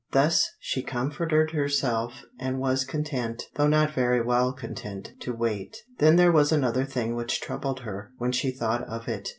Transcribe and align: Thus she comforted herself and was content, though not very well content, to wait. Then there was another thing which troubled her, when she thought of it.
Thus 0.13 0.49
she 0.59 0.81
comforted 0.81 1.51
herself 1.51 2.23
and 2.39 2.57
was 2.57 2.85
content, 2.85 3.43
though 3.53 3.67
not 3.67 3.91
very 3.93 4.19
well 4.19 4.51
content, 4.51 5.11
to 5.19 5.31
wait. 5.31 5.77
Then 5.99 6.15
there 6.15 6.31
was 6.31 6.51
another 6.51 6.85
thing 6.85 7.13
which 7.13 7.39
troubled 7.39 7.81
her, 7.81 8.11
when 8.17 8.31
she 8.31 8.49
thought 8.49 8.81
of 8.89 9.07
it. 9.07 9.29